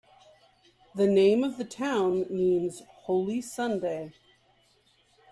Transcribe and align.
The 0.95 1.05
name 1.05 1.43
of 1.43 1.59
the 1.59 1.63
town 1.63 2.25
means 2.27 2.81
"Holy 3.03 3.39
Sunday". 3.39 4.13